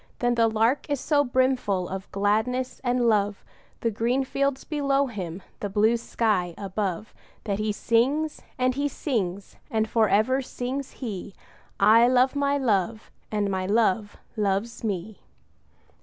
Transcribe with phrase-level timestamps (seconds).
[0.17, 3.45] But the Lark is so brimful of gladness and love,
[3.81, 9.57] The green fields below him, the blue sky above, That he sings, and he sings;
[9.69, 11.35] and for ever sings he
[11.79, 15.19] 'I love my Love, and my Love loves me!'